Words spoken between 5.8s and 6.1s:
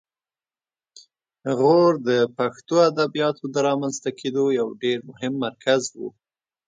و